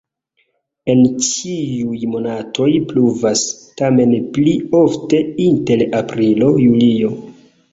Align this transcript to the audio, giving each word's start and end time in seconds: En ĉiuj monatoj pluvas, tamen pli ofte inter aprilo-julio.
En 0.93 1.01
ĉiuj 1.25 1.99
monatoj 2.13 2.69
pluvas, 2.93 3.43
tamen 3.83 4.17
pli 4.39 4.57
ofte 4.81 5.23
inter 5.49 5.85
aprilo-julio. 6.03 7.17